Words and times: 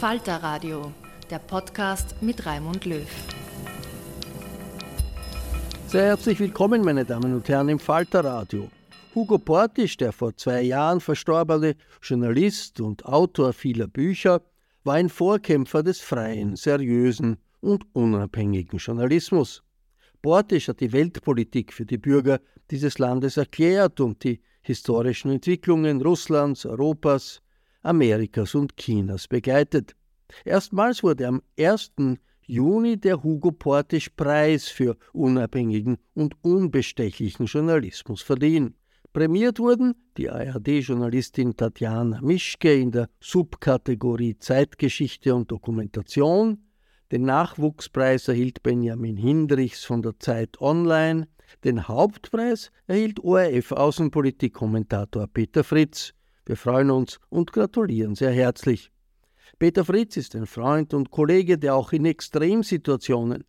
Falter 0.00 0.42
Radio, 0.42 0.94
der 1.28 1.40
Podcast 1.40 2.22
mit 2.22 2.46
Raimund 2.46 2.86
Löw. 2.86 3.06
Sehr 5.88 6.04
herzlich 6.04 6.40
willkommen, 6.40 6.82
meine 6.82 7.04
Damen 7.04 7.34
und 7.34 7.46
Herren, 7.50 7.68
im 7.68 7.78
Falter 7.78 8.24
Radio. 8.24 8.70
Hugo 9.14 9.36
Portisch, 9.36 9.98
der 9.98 10.12
vor 10.12 10.34
zwei 10.34 10.62
Jahren 10.62 11.02
verstorbene 11.02 11.76
Journalist 12.00 12.80
und 12.80 13.04
Autor 13.04 13.52
vieler 13.52 13.88
Bücher, 13.88 14.40
war 14.84 14.94
ein 14.94 15.10
Vorkämpfer 15.10 15.82
des 15.82 16.00
freien, 16.00 16.56
seriösen 16.56 17.36
und 17.60 17.84
unabhängigen 17.92 18.78
Journalismus. 18.78 19.62
Portisch 20.22 20.68
hat 20.68 20.80
die 20.80 20.92
Weltpolitik 20.92 21.74
für 21.74 21.84
die 21.84 21.98
Bürger 21.98 22.40
dieses 22.70 22.98
Landes 22.98 23.36
erklärt 23.36 24.00
und 24.00 24.24
die 24.24 24.40
historischen 24.62 25.30
Entwicklungen 25.30 26.00
Russlands, 26.00 26.64
Europas, 26.64 27.42
Amerikas 27.82 28.54
und 28.54 28.76
Chinas 28.76 29.28
begleitet. 29.28 29.96
Erstmals 30.44 31.02
wurde 31.02 31.26
am 31.26 31.42
1. 31.58 31.92
Juni 32.46 32.96
der 32.96 33.22
Hugo 33.22 33.52
Portisch 33.52 34.10
Preis 34.10 34.68
für 34.68 34.96
unabhängigen 35.12 35.98
und 36.14 36.34
unbestechlichen 36.42 37.46
Journalismus 37.46 38.22
verliehen. 38.22 38.74
Prämiert 39.12 39.58
wurden 39.58 39.94
die 40.16 40.30
ARD-Journalistin 40.30 41.56
Tatjana 41.56 42.20
Mischke 42.20 42.74
in 42.74 42.92
der 42.92 43.08
Subkategorie 43.20 44.38
Zeitgeschichte 44.38 45.34
und 45.34 45.50
Dokumentation, 45.50 46.58
den 47.10 47.22
Nachwuchspreis 47.22 48.28
erhielt 48.28 48.62
Benjamin 48.62 49.16
Hindrichs 49.16 49.84
von 49.84 50.00
der 50.00 50.20
Zeit 50.20 50.60
Online, 50.60 51.26
den 51.64 51.88
Hauptpreis 51.88 52.70
erhielt 52.86 53.18
ORF-Außenpolitik-Kommentator 53.18 55.26
Peter 55.26 55.64
Fritz. 55.64 56.14
Wir 56.50 56.56
freuen 56.56 56.90
uns 56.90 57.20
und 57.28 57.52
gratulieren 57.52 58.16
sehr 58.16 58.32
herzlich. 58.32 58.90
Peter 59.60 59.84
Fritz 59.84 60.16
ist 60.16 60.34
ein 60.34 60.46
Freund 60.46 60.92
und 60.94 61.12
Kollege, 61.12 61.56
der 61.58 61.76
auch 61.76 61.92
in 61.92 62.04
Extremsituationen 62.04 63.44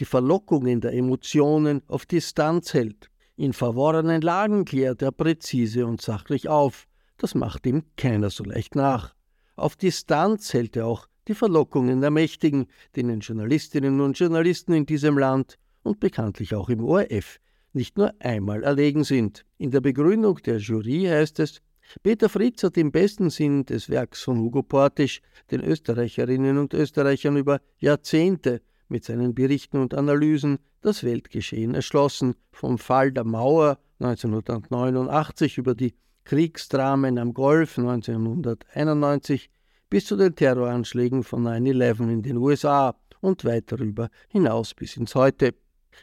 die 0.00 0.04
Verlockungen 0.04 0.80
der 0.80 0.92
Emotionen 0.92 1.80
auf 1.86 2.06
Distanz 2.06 2.74
hält. 2.74 3.08
In 3.36 3.52
verworrenen 3.52 4.20
Lagen 4.20 4.64
klärt 4.64 5.00
er 5.00 5.12
präzise 5.12 5.86
und 5.86 6.02
sachlich 6.02 6.48
auf. 6.48 6.88
Das 7.18 7.36
macht 7.36 7.66
ihm 7.66 7.84
keiner 7.96 8.30
so 8.30 8.42
leicht 8.42 8.74
nach. 8.74 9.14
Auf 9.54 9.76
Distanz 9.76 10.52
hält 10.52 10.76
er 10.76 10.88
auch 10.88 11.06
die 11.28 11.34
Verlockungen 11.34 12.00
der 12.00 12.10
Mächtigen, 12.10 12.66
denen 12.96 13.20
Journalistinnen 13.20 14.00
und 14.00 14.18
Journalisten 14.18 14.72
in 14.72 14.86
diesem 14.86 15.18
Land 15.18 15.56
und 15.84 16.00
bekanntlich 16.00 16.52
auch 16.56 16.68
im 16.68 16.82
ORF 16.82 17.38
nicht 17.72 17.96
nur 17.96 18.12
einmal 18.18 18.64
erlegen 18.64 19.04
sind. 19.04 19.44
In 19.56 19.70
der 19.70 19.80
Begründung 19.80 20.40
der 20.42 20.56
Jury 20.56 21.04
heißt 21.04 21.38
es, 21.38 21.62
Peter 22.02 22.28
Fritz 22.28 22.62
hat 22.62 22.76
im 22.76 22.92
besten 22.92 23.30
Sinn 23.30 23.64
des 23.66 23.90
Werks 23.90 24.22
von 24.22 24.38
Hugo 24.38 24.62
Portisch 24.62 25.20
den 25.50 25.60
Österreicherinnen 25.60 26.58
und 26.58 26.72
Österreichern 26.72 27.36
über 27.36 27.60
Jahrzehnte 27.78 28.62
mit 28.88 29.04
seinen 29.04 29.34
Berichten 29.34 29.78
und 29.78 29.94
Analysen 29.94 30.58
das 30.82 31.04
Weltgeschehen 31.04 31.74
erschlossen, 31.74 32.34
vom 32.52 32.78
Fall 32.78 33.12
der 33.12 33.24
Mauer 33.24 33.78
1989 34.00 35.58
über 35.58 35.74
die 35.74 35.94
Kriegsdramen 36.24 37.18
am 37.18 37.34
Golf 37.34 37.76
1991 37.78 39.50
bis 39.88 40.06
zu 40.06 40.16
den 40.16 40.34
Terroranschlägen 40.36 41.24
von 41.24 41.42
9-11 41.44 42.10
in 42.10 42.22
den 42.22 42.36
USA 42.36 42.94
und 43.20 43.44
weit 43.44 43.72
darüber 43.72 44.10
hinaus 44.28 44.74
bis 44.74 44.96
ins 44.96 45.14
Heute. 45.14 45.54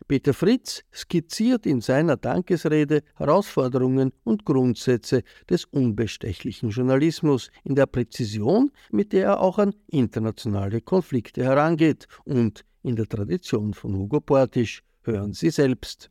Peter 0.08 0.34
Fritz 0.34 0.84
skizziert 0.92 1.66
in 1.66 1.82
seiner 1.82 2.18
Dankesrede 2.18 3.04
Herausforderungen 3.16 4.12
und 4.24 4.46
Grundsätze 4.46 5.24
des 5.50 5.66
unbestechlichen 5.66 6.70
Journalismus 6.70 7.50
in 7.64 7.76
der 7.76 7.86
Präzision, 7.86 8.72
mit 8.92 9.14
der 9.14 9.26
er 9.26 9.42
auch 9.42 9.60
an 9.60 9.74
internationale 9.88 10.82
Konflikte 10.82 11.44
herangeht 11.44 12.08
und 12.26 12.64
in 12.84 12.96
der 12.96 13.08
Tradition 13.08 13.74
von 13.74 13.96
Hugo 13.96 14.20
Portisch. 14.22 14.84
Hören 15.04 15.34
Sie 15.34 15.50
selbst. 15.50 16.10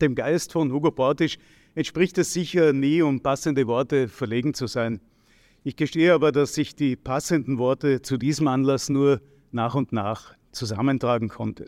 Dem 0.00 0.14
Geist 0.14 0.52
von 0.52 0.72
Hugo 0.72 0.90
Portisch 0.90 1.38
entspricht 1.74 2.18
es 2.18 2.32
sicher 2.32 2.72
nie, 2.72 3.02
um 3.02 3.20
passende 3.20 3.66
Worte 3.66 4.08
verlegen 4.08 4.54
zu 4.54 4.66
sein. 4.66 5.00
Ich 5.64 5.76
gestehe 5.76 6.12
aber, 6.12 6.32
dass 6.32 6.58
ich 6.58 6.74
die 6.74 6.96
passenden 6.96 7.58
Worte 7.58 8.02
zu 8.02 8.16
diesem 8.16 8.48
Anlass 8.48 8.88
nur 8.88 9.20
nach 9.52 9.74
und 9.74 9.92
nach 9.92 10.34
zusammentragen 10.50 11.28
konnte. 11.28 11.66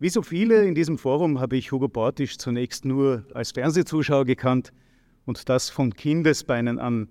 Wie 0.00 0.10
so 0.10 0.22
viele 0.22 0.64
in 0.64 0.76
diesem 0.76 0.96
Forum 0.96 1.40
habe 1.40 1.56
ich 1.56 1.72
Hugo 1.72 1.88
Bortisch 1.88 2.38
zunächst 2.38 2.84
nur 2.84 3.24
als 3.34 3.50
Fernsehzuschauer 3.50 4.24
gekannt 4.26 4.72
und 5.24 5.48
das 5.48 5.70
von 5.70 5.92
Kindesbeinen 5.92 6.78
an. 6.78 7.08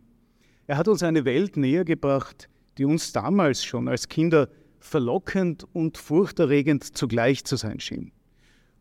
Er 0.68 0.78
hat 0.78 0.88
uns 0.88 1.04
eine 1.04 1.26
Welt 1.26 1.58
näher 1.58 1.84
gebracht, 1.84 2.48
die 2.78 2.86
uns 2.86 3.12
damals 3.12 3.66
schon 3.66 3.90
als 3.90 4.08
Kinder 4.08 4.48
verlockend 4.80 5.66
und 5.74 5.98
furchterregend 5.98 6.98
zugleich 6.98 7.44
zu 7.44 7.58
sein 7.58 7.82
schien. 7.82 8.14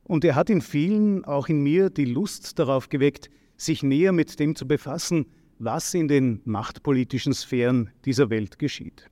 Und 0.05 0.25
er 0.25 0.37
hat 0.37 0.51
in 0.51 0.61
vielen, 0.61 1.25
auch 1.25 1.49
in 1.49 1.65
mir, 1.65 1.91
die 1.91 2.05
Lust 2.05 2.61
darauf 2.61 2.89
geweckt, 2.89 3.29
sich 3.57 3.83
näher 3.83 4.13
mit 4.13 4.39
dem 4.39 4.55
zu 4.55 4.69
befassen, 4.69 5.27
was 5.59 5.95
in 5.95 6.07
den 6.07 6.43
machtpolitischen 6.45 7.35
Sphären 7.35 7.91
dieser 8.05 8.31
Welt 8.31 8.61
geschieht. 8.61 9.11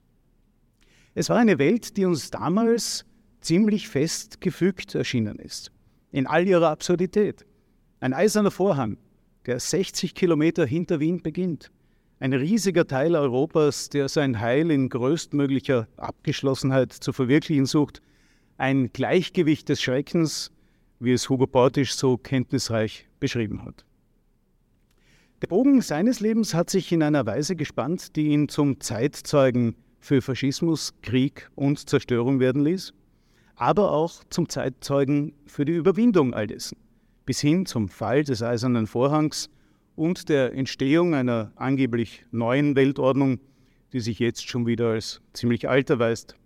Es 1.15 1.31
war 1.31 1.39
eine 1.39 1.59
Welt, 1.59 1.97
die 1.97 2.05
uns 2.05 2.31
damals 2.31 3.05
ziemlich 3.45 3.89
fest 3.89 4.41
gefügt 4.41 4.95
erschienen 4.95 5.39
ist. 5.39 5.71
in 6.11 6.29
all 6.29 6.47
ihrer 6.47 6.69
Absurdität. 6.71 7.45
Ein 7.99 8.15
eiserner 8.15 8.53
Vorhang, 8.53 8.99
der 9.47 9.59
60 9.59 10.15
Kilometer 10.15 10.65
hinter 10.65 11.01
Wien 11.01 11.21
beginnt. 11.23 11.73
Ein 12.21 12.33
riesiger 12.33 12.87
Teil 12.87 13.17
Europas, 13.17 13.89
der 13.89 14.09
sein 14.09 14.39
Heil 14.39 14.71
in 14.71 14.89
größtmöglicher 14.89 15.89
Abgeschlossenheit 15.97 16.93
zu 16.93 17.13
verwirklichen 17.13 17.67
sucht. 17.67 18.01
Ein 18.59 18.93
Gleichgewicht 18.93 19.69
des 19.69 19.83
Schreckens, 19.83 20.53
wie 21.01 21.13
es 21.13 21.29
Hugo 21.29 21.49
Portisch 21.49 21.95
so 21.95 22.17
kenntnisreich 22.17 23.09
beschrieben 23.19 23.65
hat. 23.65 23.85
Der 25.43 25.49
Bogen 25.49 25.81
seines 25.81 26.21
Lebens 26.21 26.55
hat 26.55 26.71
sich 26.71 26.93
in 26.93 27.03
einer 27.03 27.27
Weise 27.27 27.57
gespannt, 27.57 28.15
die 28.15 28.29
ihn 28.29 28.49
zum 28.49 28.81
Zeitzeugen 28.81 29.75
für 29.99 30.23
Faschismus, 30.23 30.95
Krieg 31.03 31.51
und 31.57 31.89
Zerstörung 31.89 32.39
werden 32.39 32.63
ließ, 32.65 32.95
aber 33.57 33.93
auch 33.93 34.25
zum 34.31 34.49
Zeitzeugen 34.49 35.35
für 35.47 35.65
die 35.65 35.73
Überwindung 35.73 36.35
all 36.35 36.47
dessen, 36.47 36.77
bis 37.27 37.41
hin 37.41 37.67
zum 37.67 37.89
Fall 37.89 38.25
des 38.25 38.43
Eisernen 38.43 38.87
Vorhangs 38.87 39.51
und 39.97 40.29
der 40.29 40.53
Entstehung 40.55 41.15
einer 41.15 41.53
angeblich 41.57 42.25
neuen 42.31 42.77
Weltordnung, 42.77 43.41
die 43.93 44.01
sich 44.01 44.19
jetzt 44.19 44.49
schon 44.49 44.67
wieder 44.67 44.91
als 44.91 45.21
ziemlich 45.33 45.69
alt 45.69 45.91
erweist. 45.91 46.37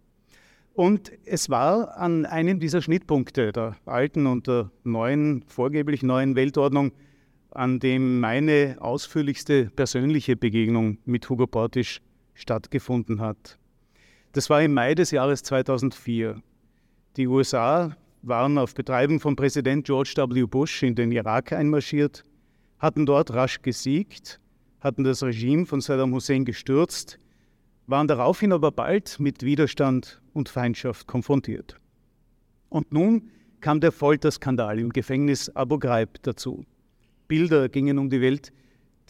Und 0.75 1.11
es 1.25 1.51
war 1.51 1.97
an 1.97 2.25
einem 2.25 2.61
dieser 2.61 2.83
Schnittpunkte 2.83 3.51
der 3.51 3.77
alten 3.85 4.27
und 4.27 4.47
der 4.47 4.71
neuen, 4.85 5.45
vorgeblich 5.49 6.03
neuen 6.03 6.37
Weltordnung, 6.37 6.93
an 7.51 7.81
dem 7.81 8.21
meine 8.21 8.77
ausführlichste 8.79 9.71
persönliche 9.75 10.37
Begegnung 10.37 10.99
mit 11.05 11.29
Hugo 11.29 11.47
Portisch 11.47 12.01
stattgefunden 12.35 13.21
hat. 13.21 13.59
Das 14.33 14.51
war 14.51 14.63
im 14.63 14.75
Mai 14.75 14.95
des 14.95 15.11
Jahres 15.11 15.43
2004. 15.43 16.41
Die 17.19 17.27
USA 17.27 17.97
waren 18.23 18.59
auf 18.59 18.77
Betreiben 18.77 19.19
von 19.19 19.35
Präsident 19.35 19.85
George 19.85 20.15
W. 20.17 20.45
Bush 20.45 20.85
in 20.85 20.95
den 20.95 21.11
Irak 21.11 21.53
einmarschiert, 21.53 22.23
hatten 22.79 23.07
dort 23.07 23.35
rasch 23.35 23.61
gesiegt, 23.61 24.39
hatten 24.79 25.03
das 25.03 25.25
Regime 25.25 25.67
von 25.67 25.81
Saddam 25.81 26.15
Hussein 26.15 26.45
gestürzt, 26.45 27.19
waren 27.89 28.07
daraufhin 28.07 28.53
aber 28.53 28.71
bald 28.71 29.19
mit 29.19 29.43
Widerstand 29.43 30.23
und 30.33 30.49
Feindschaft 30.49 31.09
konfrontiert. 31.09 31.81
Und 32.69 32.93
nun 32.93 33.33
kam 33.61 33.81
der 33.81 33.91
Folterskandal 33.91 34.79
im 34.79 34.91
Gefängnis 34.91 35.51
Abu 35.57 35.81
Ghraib 35.81 36.23
dazu. 36.23 36.65
Bilder 37.27 37.69
gingen 37.69 37.99
um 37.99 38.11
die 38.11 38.21
Welt, 38.21 38.53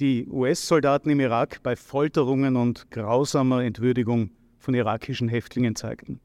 die 0.01 0.27
US-Soldaten 0.29 1.11
im 1.11 1.21
Irak 1.21 1.63
bei 1.63 1.77
Folterungen 1.77 2.57
und 2.57 2.91
grausamer 2.91 3.65
Entwürdigung 3.65 4.31
von 4.57 4.73
irakischen 4.73 5.29
Häftlingen 5.29 5.77
zeigten. 5.77 6.21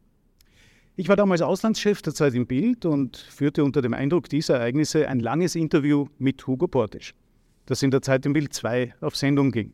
Ich 0.96 1.10
war 1.10 1.16
damals 1.16 1.42
Auslandschef 1.42 2.04
der 2.04 2.14
Zeit 2.14 2.36
im 2.36 2.46
Bild 2.46 2.86
und 2.86 3.18
führte 3.18 3.64
unter 3.64 3.82
dem 3.82 3.96
Eindruck 3.96 4.30
dieser 4.30 4.58
Ereignisse 4.58 5.08
ein 5.08 5.20
langes 5.20 5.56
Interview 5.56 6.06
mit 6.20 6.46
Hugo 6.46 6.68
Portisch, 6.68 7.16
das 7.66 7.82
in 7.82 7.90
der 7.90 8.04
Zeit 8.04 8.28
im 8.28 8.34
Bild 8.34 8.54
2 8.54 8.94
auf 9.02 9.16
Sendung 9.16 9.52
ging. 9.52 9.74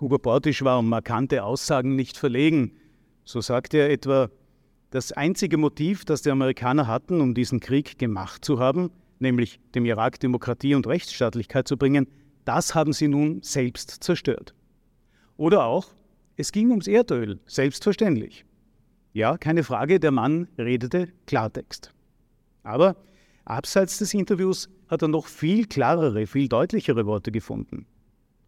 Hugo 0.00 0.18
Portisch 0.18 0.62
war 0.62 0.78
um 0.78 0.88
markante 0.88 1.42
Aussagen 1.42 1.96
nicht 1.96 2.16
verlegen. 2.16 2.76
So 3.24 3.40
sagte 3.40 3.78
er 3.78 3.90
etwa, 3.90 4.30
das 4.90 5.10
einzige 5.10 5.56
Motiv, 5.56 6.04
das 6.04 6.22
die 6.22 6.30
Amerikaner 6.30 6.86
hatten, 6.86 7.20
um 7.20 7.34
diesen 7.34 7.58
Krieg 7.58 7.98
gemacht 7.98 8.44
zu 8.44 8.60
haben, 8.60 8.92
nämlich 9.18 9.58
dem 9.74 9.84
Irak 9.84 10.20
Demokratie 10.20 10.76
und 10.76 10.86
Rechtsstaatlichkeit 10.86 11.66
zu 11.66 11.76
bringen, 11.76 12.06
das 12.44 12.76
haben 12.76 12.92
sie 12.92 13.08
nun 13.08 13.42
selbst 13.42 14.04
zerstört. 14.04 14.54
Oder 15.36 15.64
auch, 15.64 15.88
es 16.36 16.52
ging 16.52 16.70
ums 16.70 16.86
Erdöl, 16.86 17.40
selbstverständlich. 17.46 18.44
Ja, 19.12 19.36
keine 19.36 19.62
Frage, 19.62 20.00
der 20.00 20.10
Mann 20.10 20.48
redete 20.56 21.08
Klartext. 21.26 21.92
Aber 22.62 22.96
abseits 23.44 23.98
des 23.98 24.14
Interviews 24.14 24.70
hat 24.88 25.02
er 25.02 25.08
noch 25.08 25.26
viel 25.26 25.66
klarere, 25.66 26.26
viel 26.26 26.48
deutlichere 26.48 27.04
Worte 27.04 27.30
gefunden. 27.30 27.86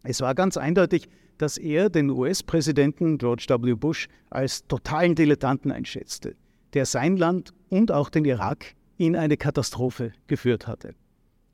Es 0.03 0.21
war 0.21 0.33
ganz 0.33 0.57
eindeutig, 0.57 1.07
dass 1.37 1.57
er 1.57 1.89
den 1.89 2.09
US-Präsidenten 2.09 3.17
George 3.17 3.45
W. 3.49 3.73
Bush 3.73 4.07
als 4.29 4.65
totalen 4.67 5.15
Dilettanten 5.15 5.71
einschätzte, 5.71 6.35
der 6.73 6.85
sein 6.85 7.17
Land 7.17 7.53
und 7.69 7.91
auch 7.91 8.09
den 8.09 8.25
Irak 8.25 8.73
in 8.97 9.15
eine 9.15 9.37
Katastrophe 9.37 10.13
geführt 10.27 10.67
hatte. 10.67 10.95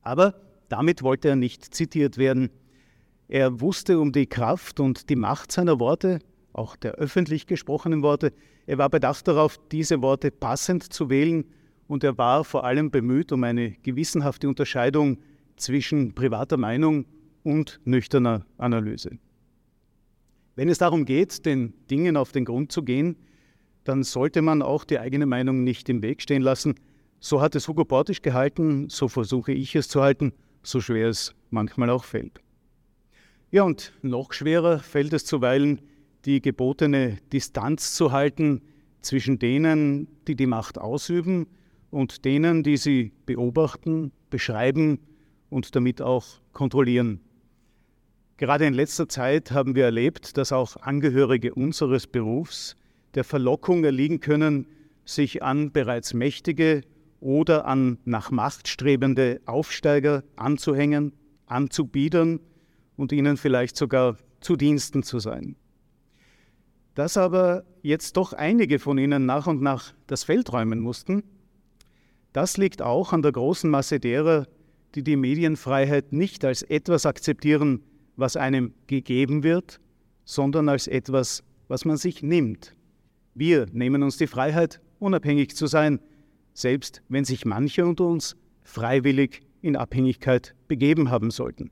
Aber 0.03 0.35
damit 0.69 1.03
wollte 1.03 1.29
er 1.29 1.35
nicht 1.35 1.73
zitiert 1.73 2.17
werden. 2.17 2.49
Er 3.27 3.59
wusste 3.59 3.99
um 3.99 4.11
die 4.11 4.27
Kraft 4.27 4.79
und 4.79 5.09
die 5.09 5.15
Macht 5.15 5.51
seiner 5.51 5.79
Worte, 5.79 6.19
auch 6.53 6.75
der 6.75 6.93
öffentlich 6.93 7.47
gesprochenen 7.47 8.03
Worte. 8.03 8.33
Er 8.65 8.77
war 8.77 8.89
bedacht 8.89 9.27
darauf, 9.27 9.59
diese 9.71 10.01
Worte 10.01 10.31
passend 10.31 10.91
zu 10.91 11.09
wählen 11.09 11.45
und 11.87 12.03
er 12.03 12.17
war 12.17 12.43
vor 12.43 12.63
allem 12.63 12.91
bemüht 12.91 13.31
um 13.31 13.43
eine 13.43 13.71
gewissenhafte 13.71 14.47
Unterscheidung 14.47 15.17
zwischen 15.55 16.13
privater 16.13 16.57
Meinung 16.57 17.05
und 17.43 17.79
nüchterner 17.85 18.45
Analyse. 18.57 19.17
Wenn 20.55 20.69
es 20.69 20.77
darum 20.77 21.05
geht, 21.05 21.45
den 21.45 21.73
Dingen 21.89 22.17
auf 22.17 22.31
den 22.31 22.45
Grund 22.45 22.71
zu 22.71 22.83
gehen, 22.83 23.17
dann 23.83 24.03
sollte 24.03 24.41
man 24.41 24.61
auch 24.61 24.83
die 24.83 24.99
eigene 24.99 25.25
Meinung 25.25 25.63
nicht 25.63 25.89
im 25.89 26.01
Weg 26.01 26.21
stehen 26.21 26.41
lassen, 26.41 26.75
so 27.19 27.41
hat 27.41 27.55
es 27.55 27.67
Hugo 27.67 27.85
Portisch 27.85 28.21
gehalten, 28.21 28.89
so 28.89 29.07
versuche 29.07 29.51
ich 29.53 29.75
es 29.75 29.87
zu 29.87 30.01
halten, 30.01 30.33
so 30.63 30.81
schwer 30.81 31.07
es 31.07 31.35
manchmal 31.49 31.89
auch 31.89 32.03
fällt. 32.03 32.41
Ja, 33.51 33.63
und 33.63 33.93
noch 34.01 34.33
schwerer 34.33 34.79
fällt 34.79 35.13
es 35.13 35.25
zuweilen, 35.25 35.81
die 36.25 36.41
gebotene 36.41 37.17
Distanz 37.33 37.95
zu 37.95 38.11
halten 38.11 38.61
zwischen 39.01 39.39
denen, 39.39 40.07
die 40.27 40.35
die 40.35 40.45
Macht 40.45 40.77
ausüben 40.77 41.47
und 41.89 42.25
denen, 42.25 42.63
die 42.63 42.77
sie 42.77 43.11
beobachten, 43.25 44.11
beschreiben 44.29 44.99
und 45.49 45.75
damit 45.75 46.01
auch 46.01 46.25
kontrollieren. 46.53 47.19
Gerade 48.37 48.65
in 48.65 48.73
letzter 48.73 49.07
Zeit 49.07 49.51
haben 49.51 49.75
wir 49.75 49.85
erlebt, 49.85 50.37
dass 50.37 50.51
auch 50.51 50.77
Angehörige 50.77 51.53
unseres 51.53 52.07
Berufs 52.07 52.75
der 53.13 53.23
Verlockung 53.23 53.83
erliegen 53.83 54.19
können, 54.19 54.67
sich 55.05 55.43
an 55.43 55.71
bereits 55.71 56.13
mächtige 56.13 56.81
oder 57.19 57.65
an 57.65 57.99
nach 58.05 58.31
Macht 58.31 58.67
strebende 58.67 59.41
Aufsteiger 59.45 60.23
anzuhängen, 60.35 61.13
anzubiedern 61.45 62.39
und 62.95 63.11
ihnen 63.11 63.37
vielleicht 63.37 63.75
sogar 63.75 64.17
zu 64.39 64.55
Diensten 64.55 65.03
zu 65.03 65.19
sein. 65.19 65.55
Dass 66.95 67.17
aber 67.17 67.63
jetzt 67.81 68.17
doch 68.17 68.33
einige 68.33 68.79
von 68.79 68.97
ihnen 68.97 69.25
nach 69.25 69.47
und 69.47 69.61
nach 69.61 69.93
das 70.07 70.23
Feld 70.23 70.51
räumen 70.51 70.79
mussten, 70.79 71.23
das 72.33 72.57
liegt 72.57 72.81
auch 72.81 73.13
an 73.13 73.21
der 73.21 73.31
großen 73.31 73.69
Masse 73.69 73.99
derer, 73.99 74.47
die 74.95 75.03
die 75.03 75.15
Medienfreiheit 75.15 76.11
nicht 76.11 76.43
als 76.43 76.63
etwas 76.63 77.05
akzeptieren, 77.05 77.83
was 78.15 78.35
einem 78.35 78.73
gegeben 78.87 79.43
wird, 79.43 79.79
sondern 80.25 80.69
als 80.69 80.87
etwas, 80.87 81.43
was 81.67 81.85
man 81.85 81.97
sich 81.97 82.23
nimmt. 82.23 82.75
Wir 83.33 83.67
nehmen 83.71 84.03
uns 84.03 84.17
die 84.17 84.27
Freiheit, 84.27 84.81
unabhängig 84.99 85.55
zu 85.55 85.67
sein, 85.67 85.99
selbst 86.53 87.01
wenn 87.07 87.25
sich 87.25 87.45
manche 87.45 87.85
unter 87.85 88.05
uns 88.05 88.35
freiwillig 88.63 89.41
in 89.61 89.75
Abhängigkeit 89.75 90.55
begeben 90.67 91.09
haben 91.09 91.31
sollten. 91.31 91.71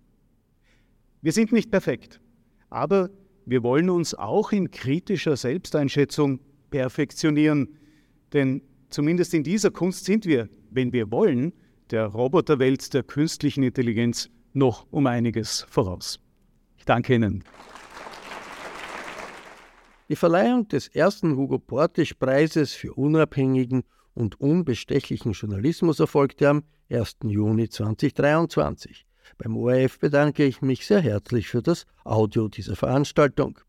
Wir 1.21 1.33
sind 1.33 1.51
nicht 1.51 1.69
perfekt, 1.69 2.21
aber 2.69 3.09
wir 3.49 3.63
wollen 3.63 3.89
uns 3.89 4.13
auch 4.13 4.51
in 4.51 4.69
kritischer 4.69 5.35
Selbsteinschätzung 5.35 6.39
perfektionieren, 6.69 7.75
denn 8.31 8.61
zumindest 8.89 9.33
in 9.33 9.43
dieser 9.43 9.71
Kunst 9.71 10.05
sind 10.05 10.25
wir, 10.25 10.49
wenn 10.69 10.93
wir 10.93 11.11
wollen, 11.11 11.53
der 11.89 12.05
Roboterwelt 12.05 12.93
der 12.93 13.03
künstlichen 13.03 13.63
Intelligenz 13.63 14.29
noch 14.53 14.85
um 14.91 15.07
einiges 15.07 15.65
voraus. 15.69 16.19
Ich 16.77 16.85
danke 16.85 17.15
Ihnen. 17.15 17.43
Die 20.09 20.15
Verleihung 20.15 20.67
des 20.67 20.87
ersten 20.87 21.35
Hugo 21.35 21.59
Portisch 21.59 22.13
Preises 22.13 22.73
für 22.73 22.93
unabhängigen 22.93 23.83
und 24.13 24.39
unbestechlichen 24.39 25.33
Journalismus 25.33 25.99
erfolgte 25.99 26.49
am 26.49 26.63
1. 26.89 27.17
Juni 27.23 27.69
2023. 27.69 29.08
Beim 29.37 29.55
ORF 29.55 29.99
bedanke 29.99 30.45
ich 30.45 30.61
mich 30.61 30.85
sehr 30.85 31.01
herzlich 31.01 31.47
für 31.47 31.61
das 31.61 31.85
Audio 32.03 32.47
dieser 32.47 32.75
Veranstaltung. 32.75 33.59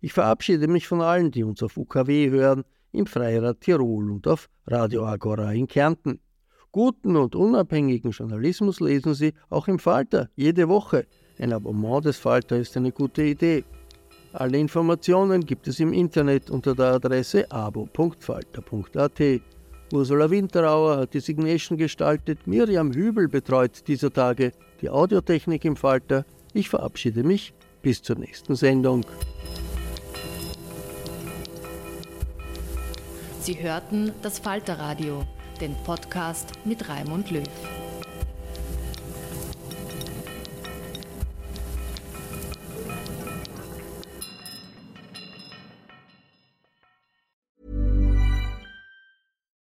Ich 0.00 0.12
verabschiede 0.12 0.66
mich 0.66 0.88
von 0.88 1.02
allen, 1.02 1.30
die 1.30 1.44
uns 1.44 1.62
auf 1.62 1.76
UKW 1.76 2.30
hören, 2.30 2.64
im 2.92 3.06
Freirad 3.06 3.60
Tirol 3.60 4.10
und 4.10 4.26
auf 4.26 4.48
Radio 4.66 5.06
Agora 5.06 5.52
in 5.52 5.66
Kärnten. 5.66 6.20
Guten 6.72 7.16
und 7.16 7.34
unabhängigen 7.34 8.12
Journalismus 8.12 8.80
lesen 8.80 9.14
Sie 9.14 9.34
auch 9.48 9.68
im 9.68 9.78
Falter 9.78 10.30
jede 10.36 10.68
Woche. 10.68 11.06
Ein 11.38 11.52
Abonnement 11.52 12.04
des 12.04 12.16
Falter 12.16 12.58
ist 12.58 12.76
eine 12.76 12.92
gute 12.92 13.22
Idee. 13.22 13.64
Alle 14.32 14.58
Informationen 14.58 15.44
gibt 15.44 15.66
es 15.66 15.80
im 15.80 15.92
Internet 15.92 16.50
unter 16.50 16.74
der 16.74 16.94
Adresse 16.94 17.50
abo.falter.at. 17.50 19.20
Ursula 19.92 20.30
Winterauer 20.30 20.98
hat 20.98 21.14
die 21.14 21.20
Signation 21.20 21.76
gestaltet, 21.76 22.46
Miriam 22.46 22.92
Hübel 22.92 23.28
betreut 23.28 23.88
dieser 23.88 24.12
Tage 24.12 24.52
die 24.80 24.88
Audiotechnik 24.88 25.64
im 25.64 25.76
Falter. 25.76 26.24
Ich 26.52 26.68
verabschiede 26.68 27.24
mich 27.24 27.52
bis 27.82 28.02
zur 28.02 28.16
nächsten 28.16 28.54
Sendung. 28.54 29.04
Sie 33.40 33.60
hörten 33.60 34.12
das 34.22 34.38
Falterradio, 34.38 35.24
den 35.60 35.74
Podcast 35.84 36.52
mit 36.64 36.88
Raimund 36.88 37.30
Löw. 37.30 37.46